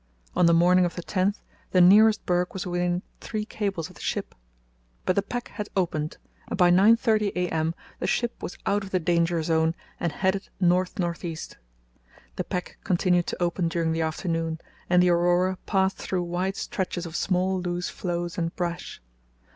[0.35, 1.41] On the morning of the 10th
[1.73, 4.33] the nearest berg was within three cables of the ship.
[5.05, 7.75] But the pack had opened and by 9.30 a.m.
[7.99, 11.59] the ship was out of the danger zone and headed north north east.
[12.35, 14.59] The pack continued to open during the afternoon,
[14.89, 19.03] and the Aurora passed through wide stretches of small loose floes and brash.